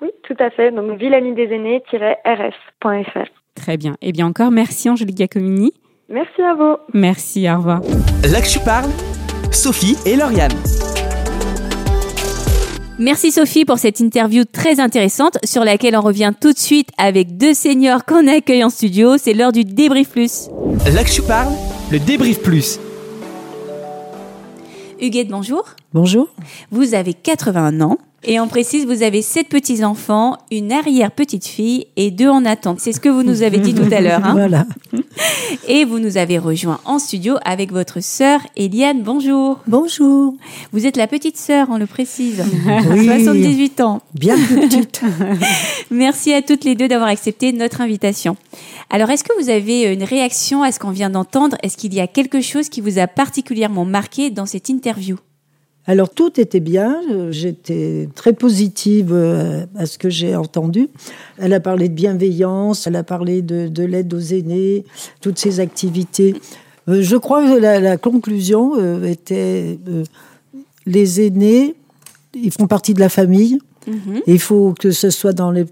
[0.00, 0.70] Oui, tout à fait.
[0.70, 3.28] Donc, des aînés-rs.fr.
[3.54, 3.92] Très bien.
[4.00, 5.72] Et eh bien encore, merci Angélique Giacomini.
[6.08, 6.76] Merci à vous.
[6.92, 7.80] Merci, au revoir.
[8.32, 8.90] Là que je parle,
[9.52, 10.52] Sophie et Lauriane.
[12.98, 17.38] Merci Sophie pour cette interview très intéressante sur laquelle on revient tout de suite avec
[17.38, 19.16] deux seniors qu'on accueille en studio.
[19.16, 20.50] C'est l'heure du débrief plus.
[20.94, 21.52] Là que je parle,
[21.90, 22.78] le débrief plus.
[25.00, 25.64] Huguette, bonjour.
[25.94, 26.28] Bonjour.
[26.70, 27.96] Vous avez 81 ans.
[28.22, 32.78] Et on précise, vous avez sept petits-enfants, une arrière-petite-fille et deux en attente.
[32.78, 34.22] C'est ce que vous nous avez dit tout à l'heure.
[34.22, 34.66] Hein Voilà.
[35.68, 39.02] et vous nous avez rejoint en studio avec votre sœur Eliane.
[39.02, 39.60] Bonjour.
[39.66, 40.34] Bonjour.
[40.72, 42.44] Vous êtes la petite sœur, on le précise.
[42.90, 43.06] Oui.
[43.06, 44.00] 78 ans.
[44.14, 45.02] Bien petite.
[45.90, 48.36] Merci à toutes les deux d'avoir accepté notre invitation.
[48.90, 51.56] Alors, est-ce que vous avez une réaction à ce qu'on vient d'entendre?
[51.62, 55.16] Est-ce qu'il y a quelque chose qui vous a particulièrement marqué dans cette interview?
[55.90, 57.00] Alors tout était bien,
[57.32, 60.88] j'étais très positive euh, à ce que j'ai entendu.
[61.36, 64.84] Elle a parlé de bienveillance, elle a parlé de, de l'aide aux aînés,
[65.20, 66.36] toutes ces activités.
[66.88, 70.04] Euh, Je crois que la, la conclusion euh, était euh,
[70.86, 71.74] les aînés,
[72.34, 73.58] ils font partie de la famille.
[73.88, 74.20] Mhm.
[74.28, 75.64] Il faut que ce soit dans les,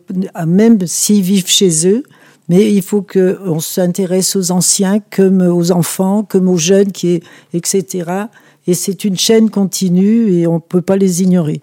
[0.49, 2.03] même s'ils vivent chez eux,
[2.49, 7.23] mais il faut que on s'intéresse aux anciens comme aux enfants, comme aux jeunes, qui
[7.53, 8.27] etc.
[8.69, 11.63] Et c'est une chaîne continue et on peut pas les ignorer.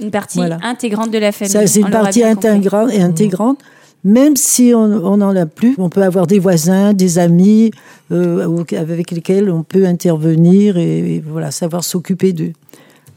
[0.00, 0.58] Une partie Voilà.
[0.62, 1.52] intégrante de la famille.
[1.52, 3.60] Ça, c'est une partie intégrante et intégrante.
[4.02, 7.70] Même si on n'en a plus, on peut avoir des voisins, des amis
[8.12, 12.52] euh, avec lesquels on peut intervenir et, et voilà savoir s'occuper d'eux.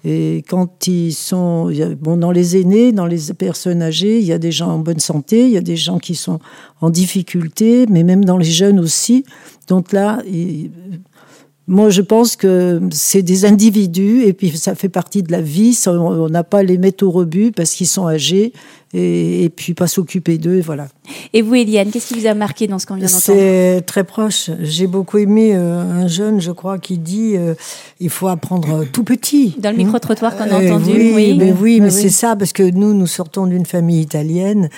[0.04, 4.39] Et quand ils sont, bon, dans les aînés, dans les personnes âgées, il y a
[4.39, 6.39] des gens en bonne santé, il y a des gens qui sont
[6.82, 9.24] en difficulté, mais même dans les jeunes aussi.
[9.67, 10.24] Donc là,
[11.72, 15.82] moi, je pense que c'est des individus et puis ça fait partie de la vie.
[15.88, 18.52] On n'a pas à les mettre au rebut parce qu'ils sont âgés
[18.93, 20.56] et, et puis pas s'occuper d'eux.
[20.58, 20.88] et Voilà.
[21.34, 23.21] Et vous, Eliane, qu'est-ce qui vous a marqué dans ce qu'on vient d'entendre?
[23.39, 24.49] C'est très proche.
[24.62, 27.54] J'ai beaucoup aimé euh, un jeune, je crois, qui dit euh,
[27.99, 29.56] il faut apprendre tout petit.
[29.60, 31.36] Dans le micro-trottoir qu'on a Euh, entendu, oui, oui.
[31.38, 31.91] mais, oui, Oui, mais oui.
[32.01, 34.69] c'est ça, parce que nous, nous sortons d'une famille italienne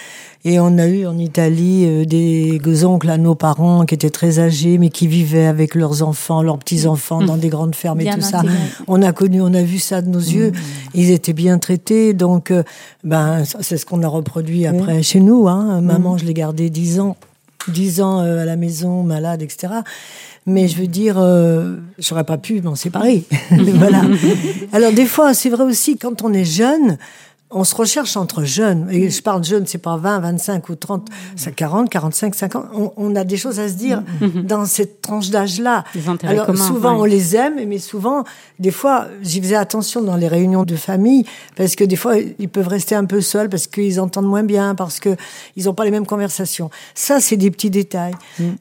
[0.46, 4.40] et on a eu en Italie euh, des oncles à nos parents qui étaient très
[4.40, 8.22] âgés, mais qui vivaient avec leurs enfants, leurs petits-enfants dans des grandes fermes et tout
[8.22, 8.42] ça.
[8.88, 10.52] On a connu, on a vu ça de nos yeux.
[10.94, 12.64] Ils étaient bien traités, donc euh,
[13.04, 15.48] ben c'est ce qu'on reproduit après chez nous.
[15.48, 15.82] Hein.
[15.82, 17.18] Maman, je l'ai gardé dix ans,
[17.68, 19.74] dix ans euh, à la maison, malade, etc.
[20.46, 23.24] Mais je veux dire, euh, j'aurais pas pu m'en séparer.
[23.52, 24.02] voilà.
[24.74, 26.98] Alors des fois, c'est vrai aussi quand on est jeune.
[27.54, 28.88] On se recherche entre jeunes.
[28.92, 32.66] Et je parle jeunes, c'est pas 20, 25 ou 30, c'est 40, 45, 50.
[32.74, 34.04] On, on a des choses à se dire
[34.44, 35.84] dans cette tranche d'âge-là.
[36.24, 37.02] Alors communs, souvent, ouais.
[37.02, 38.24] on les aime, mais souvent,
[38.60, 42.50] des fois, j'y faisais attention dans les réunions de famille, parce que des fois, ils
[42.50, 45.16] peuvent rester un peu seuls, parce qu'ils entendent moins bien, parce que
[45.56, 46.70] ils n'ont pas les mêmes conversations.
[46.96, 48.16] Ça, c'est des petits détails.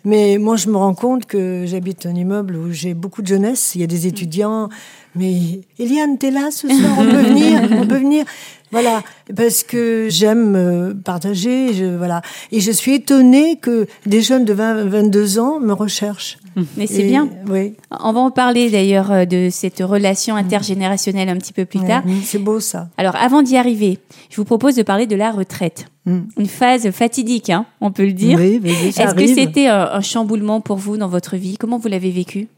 [0.05, 3.75] Mais moi, je me rends compte que j'habite un immeuble où j'ai beaucoup de jeunesse,
[3.75, 4.69] il y a des étudiants,
[5.15, 8.25] mais Eliane, t'es là ce soir, on peut venir, on peut venir.
[8.71, 9.03] Voilà,
[9.37, 12.23] parce que j'aime euh, partager, je, voilà.
[12.53, 16.39] Et je suis étonnée que des jeunes de 20, 22 ans me recherchent.
[16.77, 17.29] Mais c'est bien.
[17.49, 17.75] Oui.
[17.91, 22.03] On va en parler d'ailleurs euh, de cette relation intergénérationnelle un petit peu plus tard.
[22.25, 22.89] C'est beau ça.
[22.97, 23.99] Alors, avant d'y arriver,
[24.31, 25.87] je vous propose de parler de la retraite.
[26.05, 28.37] Une phase fatidique, hein, on peut le dire.
[28.37, 31.57] Oui, Est-ce que c'était un, un chamboulement pour vous dans votre vie?
[31.57, 32.49] Comment vous l'avez vécu?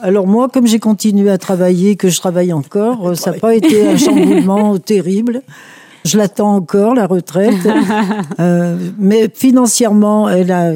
[0.00, 3.54] Alors moi, comme j'ai continué à travailler, que je travaille encore, euh, ça n'a pas
[3.54, 5.42] été un chamboulement terrible.
[6.04, 7.54] Je l'attends encore, la retraite.
[8.40, 10.74] Euh, mais financièrement, elle a,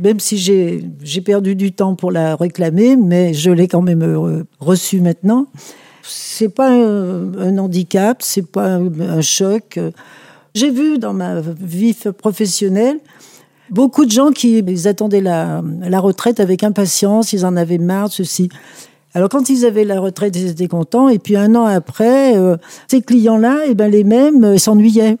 [0.00, 4.44] même si j'ai perdu du temps pour la réclamer, mais je l'ai quand même euh,
[4.58, 5.46] reçue maintenant.
[6.02, 9.78] C'est pas un, un handicap, c'est pas un, choc.
[10.54, 12.98] J'ai vu dans ma vie professionnelle
[13.70, 18.48] beaucoup de gens qui attendaient la, la retraite avec impatience, ils en avaient marre, ceci.
[19.14, 22.56] Alors quand ils avaient la retraite, ils étaient contents, et puis un an après, euh,
[22.88, 25.16] ces clients-là, eh ben, les mêmes euh, s'ennuyaient.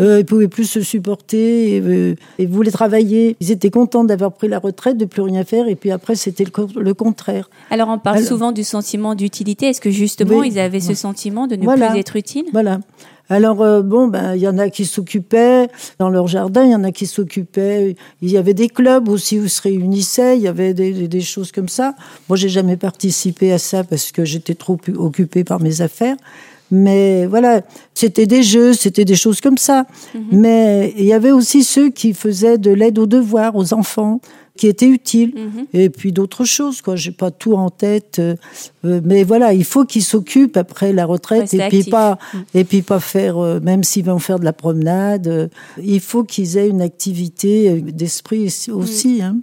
[0.00, 3.36] Euh, ils pouvaient plus se supporter et, euh, et voulaient travailler.
[3.40, 6.44] Ils étaient contents d'avoir pris la retraite, de plus rien faire, et puis après c'était
[6.44, 7.50] le, co- le contraire.
[7.70, 9.66] Alors, on parle Alors- souvent du sentiment d'utilité.
[9.66, 10.50] Est-ce que justement, Oui.
[10.52, 11.90] ils avaient ce sentiment de ne Voilà.
[11.90, 12.46] plus être utiles?
[12.52, 12.80] Voilà.
[13.30, 16.74] Alors, euh, bon, ben, il y en a qui s'occupaient dans leur jardin, il y
[16.74, 17.96] en a qui s'occupaient.
[18.20, 21.20] Il y avait des clubs aussi où se réunissaient, il y avait des, des- des
[21.20, 21.94] choses comme ça.
[22.28, 26.16] Moi, j'ai jamais participé à ça parce que j'étais trop occupée par mes affaires.
[26.72, 27.62] Mais voilà,
[27.94, 29.86] c'était des jeux, c'était des choses comme ça.
[30.30, 34.20] Mais il y avait aussi ceux qui faisaient de l'aide aux devoirs, aux enfants,
[34.56, 35.34] qui étaient utiles.
[35.72, 36.96] Et puis d'autres choses, quoi.
[36.96, 38.18] J'ai pas tout en tête.
[38.18, 38.34] euh,
[38.84, 41.90] euh, mais voilà, il faut qu'ils s'occupent après la retraite Rester et puis actifs.
[41.90, 42.18] pas
[42.54, 45.48] et puis pas faire, euh, même s'ils vont faire de la promenade, euh,
[45.82, 49.22] il faut qu'ils aient une activité d'esprit aussi- aussi.
[49.22, 49.38] Hein.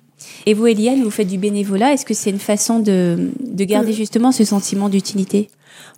[0.45, 1.93] Et vous, Eliane, vous faites du bénévolat.
[1.93, 5.49] Est-ce que c'est une façon de, de garder justement ce sentiment d'utilité?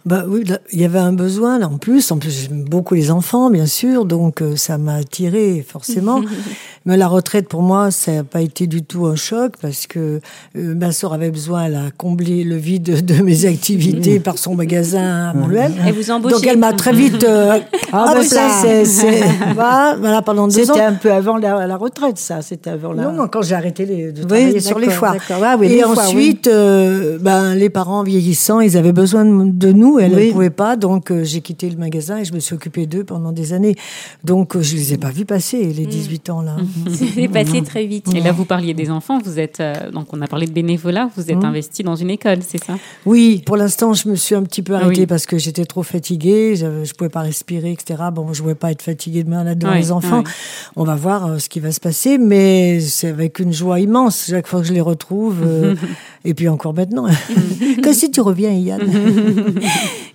[0.06, 2.12] Bah oui, il y avait un besoin là, en plus.
[2.12, 6.22] En plus, j'aime beaucoup les enfants, bien sûr, donc euh, ça m'a attiré forcément.
[6.86, 10.22] Mais la retraite pour moi, ça n'a pas été du tout un choc parce que
[10.58, 14.56] euh, ma sœur avait besoin, elle a comblé le vide de mes activités par son
[14.56, 15.74] magasin à Montluel.
[15.88, 16.34] Et vous embauchez.
[16.36, 17.24] Donc elle m'a très vite.
[17.26, 17.60] euh,
[17.92, 19.24] Ah, bah, ça, c'est- c'est-
[19.56, 20.74] voilà, voilà, pendant deux ans.
[20.76, 22.42] C'était un peu avant la, la retraite, ça.
[22.44, 23.04] C'était avant la.
[23.04, 25.16] Non, non, quand j'ai arrêté les- de Oui, travailler sur les foires.
[25.30, 29.52] Ah oui, et les foires, ensuite, euh, ben, les parents vieillissants, ils avaient besoin de,
[29.52, 30.28] de nous, elles Oui.
[30.28, 33.04] ne pouvaient pas, donc euh, j'ai quitté le magasin et je me suis occupée d'eux
[33.04, 33.76] pendant des années.
[34.24, 36.58] Donc euh, je les ai pas vus passer, les 18 ans là.
[36.94, 38.14] C'est passé très vite.
[38.14, 39.18] Et là, vous parliez des enfants.
[39.24, 41.10] Vous êtes euh, donc on a parlé de bénévolat.
[41.16, 41.46] Vous êtes Mhm.
[41.46, 42.76] investi dans une école, c'est ça?
[43.06, 45.08] Oui, pour l'instant, je me suis un petit peu Ah arrêtée oui.
[45.08, 48.04] parce que j'étais trop fatiguée, je, je pouvais pas respirer, etc.
[48.14, 50.24] Bon, je voulais pas être fatiguée de malade devant Oui, les enfants.
[50.26, 50.32] oui.
[50.76, 54.26] On va voir euh, ce qui va se passer, mais c'est avec une joie immense
[54.30, 55.38] chaque fois que je les retrouve.
[55.46, 55.76] euh,
[56.26, 57.06] et puis encore maintenant.
[57.84, 58.82] que si tu reviens, Yann.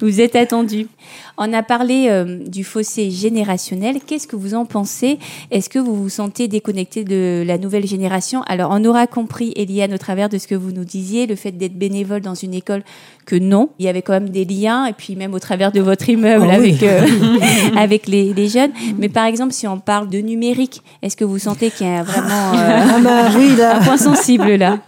[0.01, 0.87] Vous êtes attendu.
[1.37, 3.97] On a parlé euh, du fossé générationnel.
[4.07, 5.19] Qu'est-ce que vous en pensez?
[5.51, 8.43] Est-ce que vous vous sentez déconnecté de la nouvelle génération?
[8.47, 11.51] Alors, on aura compris, Eliane, au travers de ce que vous nous disiez, le fait
[11.53, 12.83] d'être bénévole dans une école,
[13.27, 15.81] que non, il y avait quand même des liens, et puis même au travers de
[15.81, 16.55] votre immeuble Oh oui.
[16.55, 17.01] avec, euh,
[17.77, 18.71] avec les, les jeunes.
[18.99, 22.03] Mais par exemple, si on parle de numérique, est-ce que vous sentez qu'il y a
[22.05, 23.79] vraiment euh, Ah bah oui, là.
[23.79, 24.79] un point sensible là?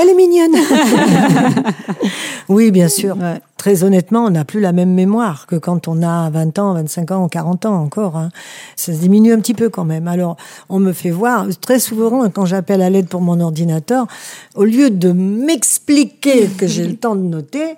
[0.00, 0.54] Elle est mignonne.
[2.48, 3.16] oui, bien sûr.
[3.56, 7.10] Très honnêtement, on n'a plus la même mémoire que quand on a 20 ans, 25
[7.10, 8.16] ans, 40 ans encore.
[8.16, 8.28] hein.
[8.76, 10.06] Ça se diminue un petit peu quand même.
[10.08, 10.36] Alors,
[10.68, 14.06] on me fait voir, très souvent, quand j'appelle à l'aide pour mon ordinateur,
[14.54, 17.74] au lieu de m'expliquer que j'ai le temps de noter,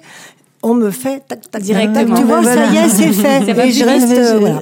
[0.63, 1.95] on me fait tac, tac, tac, Directement.
[2.15, 2.67] tac, tu vois, Voilà.
[2.69, 3.49] ça y est, c'est fait.
[3.69, 4.61] Et je reste, euh, voilà.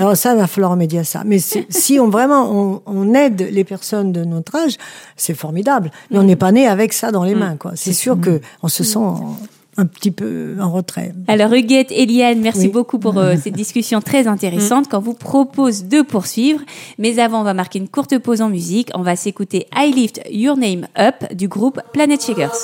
[0.00, 1.22] Alors ça, il va falloir remédier à ça.
[1.26, 4.76] Mais si on vraiment on, on aide les personnes de notre âge,
[5.16, 5.90] c'est formidable.
[6.10, 7.72] Mais on n'est pas né avec ça dans les mains, quoi.
[7.74, 9.36] C'est sûr que on se sent en-
[9.76, 11.12] un petit peu en retrait.
[11.28, 12.68] Alors Huguette, Eliane, merci Oui.
[12.68, 16.60] beaucoup pour euh, cette discussion très intéressante qu'on vous propose de poursuivre.
[16.98, 18.90] Mais avant, on va marquer une courte pause en musique.
[18.94, 22.54] On va s'écouter I Lift Your Name Up du groupe Planet Shakers.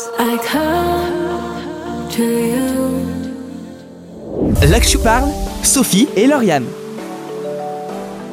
[4.68, 5.28] Là que je parle,
[5.62, 6.64] Sophie et Lauriane.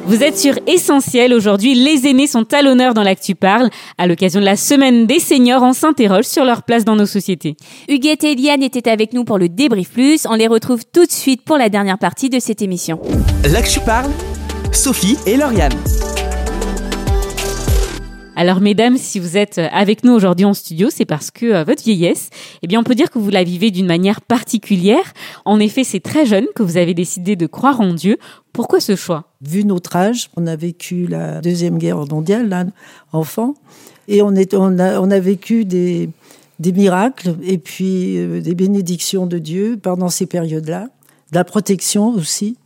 [0.08, 1.34] Vous êtes sur Essentiel.
[1.34, 3.68] Aujourd'hui, les aînés sont à l'honneur dans l'Actu Parle.
[3.98, 7.58] À l'occasion de la semaine des seniors, on s'interroge sur leur place dans nos sociétés.
[7.90, 10.26] Huguette et Eliane étaient avec nous pour le débrief plus.
[10.26, 12.98] On les retrouve tout de suite pour la dernière partie de cette émission.
[13.44, 14.10] Je parle,
[14.72, 15.74] Sophie et Lauriane.
[18.40, 21.82] Alors, mesdames, si vous êtes avec nous aujourd'hui en studio, c'est parce que euh, votre
[21.82, 22.30] vieillesse,
[22.62, 25.12] eh bien, on peut dire que vous la vivez d'une manière particulière.
[25.44, 28.16] En effet, c'est très jeune que vous avez décidé de croire en Dieu.
[28.52, 29.24] Pourquoi ce choix?
[29.40, 32.64] Vu notre âge, on a vécu la Deuxième Guerre mondiale, là,
[33.10, 33.54] enfant,
[34.06, 36.08] et on, a, vécu des,
[36.60, 40.82] des miracles et puis euh, des bénédictions de Dieu pendant ces périodes-là,
[41.32, 42.56] de la protection aussi.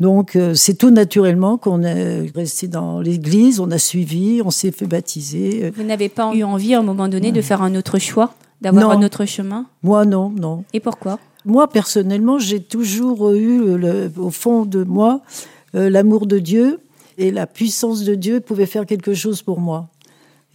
[0.00, 4.72] Donc, euh, c'est tout naturellement qu'on est resté dans l'église, on a suivi, on s'est
[4.72, 5.70] fait baptiser.
[5.76, 8.90] Vous n'avez pas eu envie à un moment donné de faire un autre choix, d'avoir
[8.90, 9.66] un autre chemin?
[9.82, 10.64] Moi, non, non.
[10.72, 11.18] Et pourquoi?
[11.44, 15.20] Moi, personnellement, j'ai toujours eu, le- au fond de moi,
[15.76, 16.80] euh, l'amour de Dieu
[17.18, 19.88] et la puissance de Dieu pouvait faire quelque chose pour moi.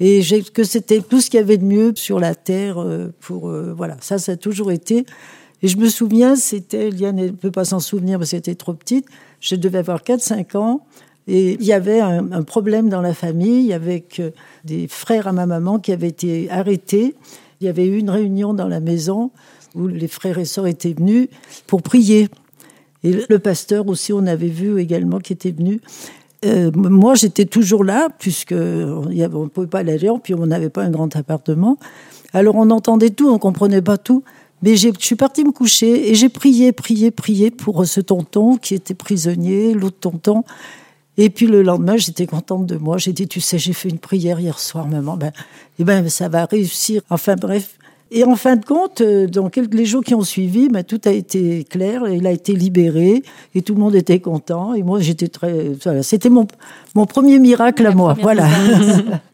[0.01, 0.21] Et
[0.53, 3.73] que c'était tout ce qu'il y avait de mieux sur la terre euh, pour euh,
[3.75, 5.05] voilà ça ça a toujours été
[5.61, 8.73] et je me souviens c'était Liane ne peut pas s'en souvenir parce qu'elle était trop
[8.73, 9.05] petite
[9.39, 10.85] je devais avoir 4-5 ans
[11.27, 14.31] et il y avait un, problème dans la famille avec euh,
[14.65, 17.15] des frères à ma maman qui avaient été arrêtés
[17.61, 19.31] il y avait eu une réunion dans la maison
[19.75, 21.27] où les frères et sœurs étaient venus
[21.67, 22.29] pour prier
[23.03, 25.79] et le- pasteur aussi, on avait vu également qui était venu.
[26.45, 30.69] Euh, moi, j'étais toujours là, puisque on ne pouvait pas aller ailleurs, puis on n'avait
[30.69, 31.77] pas un grand appartement.
[32.33, 34.23] Alors, on entendait tout, on comprenait pas tout.
[34.61, 38.75] Mais je suis partie me coucher et j'ai prié, prié, prié pour ce tonton qui
[38.75, 40.43] était prisonnier, l'autre tonton.
[41.17, 42.97] Et puis le lendemain, j'étais contente de moi.
[42.97, 45.17] J'ai dit, tu sais, j'ai fait une prière hier soir, maman.
[45.17, 45.31] Ben,
[45.77, 47.01] eh ben, ça va réussir.
[47.09, 47.77] Enfin bref.
[48.11, 51.01] Et en fin de compte, euh, dans quelques les jours qui ont suivi, ben, tout
[51.05, 52.07] a été clair.
[52.07, 53.21] Il a été libéré
[53.53, 54.73] et tout le monde était content.
[54.73, 55.71] Et moi, j'étais très.
[55.83, 56.47] voilà, C'était mon,
[56.95, 58.15] mon premier miracle à moi.
[58.21, 58.47] Voilà.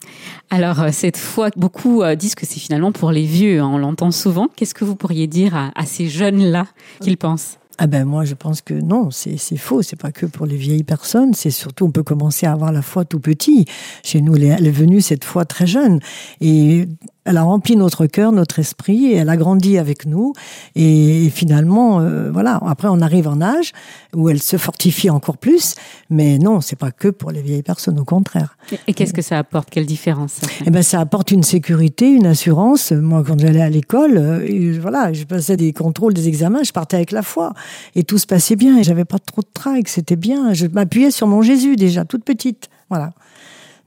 [0.50, 3.60] Alors, euh, cette fois, beaucoup euh, disent que c'est finalement pour les vieux.
[3.60, 4.48] hein, on l'entend souvent.
[4.56, 6.68] Qu'est-ce que vous pourriez dire à, à ces jeunes-là
[7.02, 7.58] qu'ils pensent?
[7.78, 10.86] Ah ben moi je pense que non, c'est faux, c'est pas que pour les vieilles
[10.86, 13.66] personnes, c'est surtout on peut commencer à avoir la foi tout petit.
[14.02, 16.00] Chez nous, elle est venue cette foi très jeune
[16.40, 16.88] et
[17.26, 20.34] elle a rempli notre cœur, notre esprit, et elle a grandi avec nous.
[20.76, 22.60] Et, finalement, euh, voilà.
[22.68, 23.72] Après, on arrive en âge
[24.16, 25.74] où elle se fortifie encore plus.
[26.12, 28.58] Mais non, c'est pas que pour les vieilles personnes, au contraire.
[28.88, 29.72] Et qu'est-ce que ça apporte?
[29.72, 32.92] Quelle différence Eh ben, ça apporte une sécurité, une assurance.
[32.92, 36.98] Moi, quand j'allais à l'école, euh, voilà, je passais des contrôles, des examens, je partais
[36.98, 37.54] avec la foi,
[37.96, 38.78] et tout se passait bien.
[38.78, 40.54] Et j'avais pas trop de trac, c'était bien.
[40.54, 42.70] Je m'appuyais sur mon Jésus déjà, toute petite.
[42.90, 43.14] Voilà.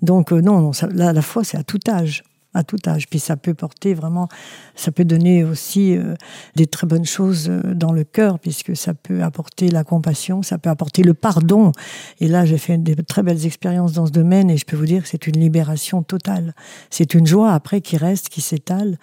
[0.02, 3.08] Donc euh, non, non la foi, c'est à tout âge à tout âge.
[3.08, 4.28] Puis ça peut porter vraiment,
[4.74, 6.14] ça peut donner aussi euh,
[6.56, 10.58] des très bonnes choses euh, dans le cœur, puisque ça peut apporter la compassion, ça
[10.58, 11.72] peut apporter le pardon.
[12.20, 14.86] Et là, j'ai fait des très belles expériences dans ce domaine et je peux vous
[14.86, 16.54] dire que c'est une libération totale.
[16.90, 18.98] C'est une joie après qui reste, qui s'étale.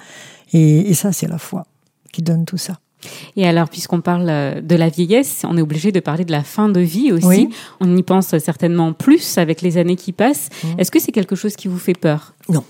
[0.54, 1.66] Et, ça, c'est la foi
[2.14, 2.80] qui donne tout ça.
[3.36, 6.44] Et alors, puisqu'on parle euh, de la vieillesse, on est obligé de parler de la
[6.44, 7.50] fin de vie aussi.
[7.80, 10.50] On y pense certainement plus avec les années qui passent.
[10.64, 10.80] Mmh.
[10.80, 12.34] Est-ce que c'est quelque chose qui vous fait peur?
[12.50, 12.64] Non.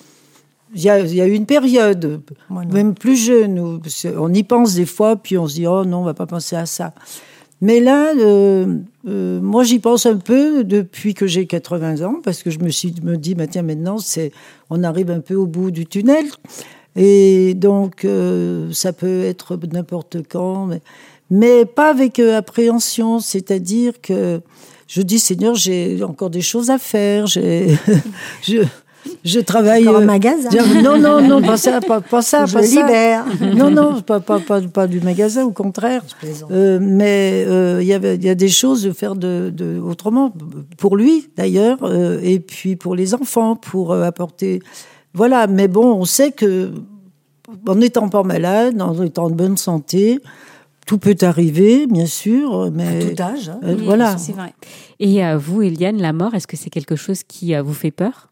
[0.78, 3.82] Il y, a, eu une période, même plus jeune, où
[4.18, 6.58] on y pense des fois, puis on se dit, oh non, on va pas penser
[6.58, 6.94] à ça.
[7.62, 12.44] Mais là, euh, euh, moi, j'y pense un peu depuis que j'ai 80 ans, parce
[12.44, 14.34] que je me suis me dit, bah, tiens, maintenant, c'est,
[14.70, 16.26] on arrive un peu au bout du tunnel.
[16.98, 20.82] Et donc, euh, ça peut être n'importe quand, mais,
[21.30, 23.20] mais, pas avec appréhension.
[23.20, 24.42] C'est-à-dire que
[24.88, 27.28] je dis, Seigneur, j'ai encore des choses à faire.
[27.28, 27.78] J'ai,
[28.44, 28.64] je,
[29.24, 29.88] je travaille.
[29.88, 30.50] Encore un euh, magasin.
[30.82, 33.26] Non, non, non, pas ça, pas, pas ça, je libère.
[33.56, 36.04] Non, non, pas, pas, pas, pas, du magasin, au contraire.
[36.52, 39.80] Euh, mais euh, il y avait, il y a des choses de faire de, de
[39.80, 40.34] autrement
[40.78, 44.62] pour lui d'ailleurs, euh, et puis pour les enfants, pour euh, apporter.
[45.14, 46.72] Voilà, mais bon, on sait que
[47.68, 50.20] en n'étant pas malade, en étant de bonne santé,
[50.86, 53.50] tout peut arriver, bien sûr, mais à tout âge.
[53.50, 53.76] Hein.
[53.84, 54.18] voilà.
[54.18, 54.54] C'est vrai.
[55.00, 58.30] Et vous, Eliane, la mort, est-ce que c'est quelque chose qui vous fait peur?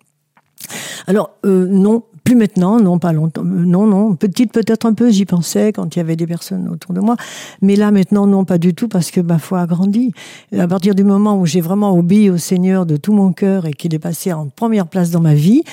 [1.07, 3.41] Alors euh, non, plus maintenant, non, pas longtemps.
[3.41, 6.69] Euh, non, non, petite peut-être un peu, j'y pensais quand il y avait des personnes
[6.69, 7.17] autour de moi.
[7.61, 10.13] Mais là, maintenant, non, pas du tout, parce que ma foi a grandi.
[10.57, 13.73] à partir du moment où j'ai vraiment obéi au Seigneur de tout mon cœur et
[13.73, 15.63] qu'il est passé en première place dans ma vie,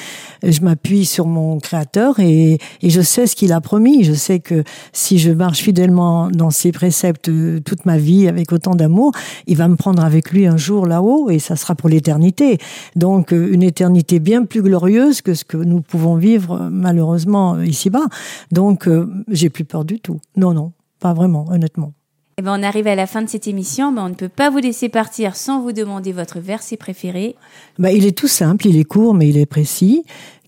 [0.43, 4.05] je m'appuie sur mon Créateur et, et je sais ce qu'il a promis.
[4.05, 8.53] Je sais que si je marche fidèlement dans ses préceptes euh, toute ma vie avec
[8.53, 9.13] autant d'amour,
[9.47, 12.59] il va me prendre avec lui un jour là-haut et ça sera pour l'éternité.
[12.97, 18.07] Donc, euh, une éternité bien plus glorieuse que ce que nous pouvons vivre malheureusement ici-bas.
[18.51, 20.21] Donc euh, j'ai plus peur du tout.
[20.37, 21.93] Non, non, pas vraiment, honnêtement.
[22.39, 24.49] Eh ben, on arrive à la fin de cette émission, mais on ne peut pas
[24.49, 27.37] vous laisser partir sans vous demander votre verset préféré.
[27.79, 30.05] Ben, il est tout simple, il est court, mais il est précis.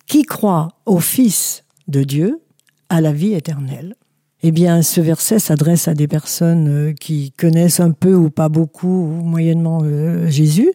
[0.06, 2.40] Qui croit au Fils de Dieu
[2.88, 3.94] a la vie éternelle?
[4.44, 8.48] Eh bien, ce verset s'adresse à des personnes euh, qui connaissent un peu ou pas
[8.48, 10.72] beaucoup ou moyennement euh, Jésus.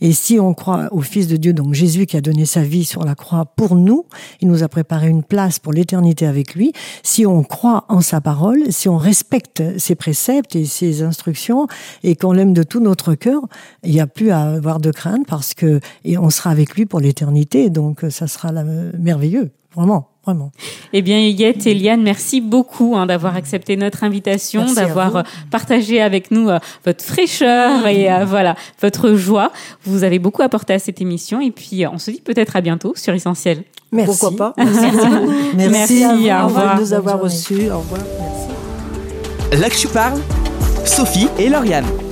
[0.00, 2.84] Et si on croit au Fils de Dieu, donc Jésus qui a donné sa vie
[2.84, 4.06] sur la croix pour nous,
[4.40, 6.72] il nous a préparé une place pour l'éternité avec lui.
[7.04, 11.68] Si on croit en sa parole, si on respecte ses préceptes et ses instructions
[12.02, 13.42] et qu'on l'aime de tout notre cœur,
[13.84, 16.84] il n'y a plus à avoir de crainte parce que et on sera avec lui
[16.84, 17.70] pour l'éternité.
[17.70, 18.50] Donc, ça sera
[18.98, 20.13] merveilleux, vraiment.
[20.24, 20.52] Vraiment.
[20.92, 26.00] Eh bien, Huguette et Liane, merci beaucoup hein, d'avoir accepté notre invitation, d'avoir euh, partagé
[26.00, 29.52] avec nous euh, votre fraîcheur et euh, voilà votre joie.
[29.84, 32.94] Vous avez beaucoup apporté à cette émission et puis on se dit peut-être à bientôt
[32.96, 33.64] sur Essentiel.
[33.92, 34.18] Merci.
[34.18, 34.54] Pourquoi pas
[35.56, 36.04] Merci.
[36.04, 36.76] merci, au revoir.
[36.76, 37.70] de nous avoir reçus.
[37.70, 38.00] Au revoir.
[38.20, 39.60] Merci.
[39.60, 40.20] Là que je parle,
[40.84, 42.03] Sophie et Lauriane.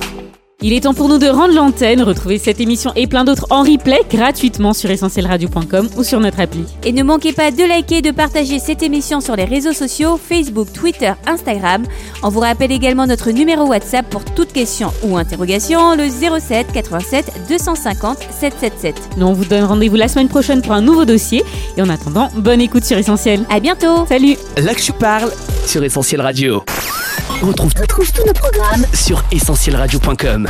[0.65, 2.01] Il est temps pour nous de rendre l'antenne.
[2.01, 6.63] Retrouvez cette émission et plein d'autres en replay gratuitement sur essentielradio.com ou sur notre appli.
[6.85, 10.17] Et ne manquez pas de liker et de partager cette émission sur les réseaux sociaux
[10.17, 11.83] Facebook, Twitter, Instagram.
[12.23, 17.33] On vous rappelle également notre numéro WhatsApp pour toute question ou interrogation, le 07 87
[17.49, 18.95] 250 777.
[19.17, 21.43] Nous on vous donne rendez-vous la semaine prochaine pour un nouveau dossier.
[21.75, 23.41] Et en attendant, bonne écoute sur Essentiel.
[23.49, 24.05] À bientôt.
[24.07, 24.37] Salut.
[24.55, 25.29] Là que je parle
[25.65, 26.63] sur Essentiel Radio.
[27.41, 30.49] On retrouve, tous nos programmes sur essentielradio.com.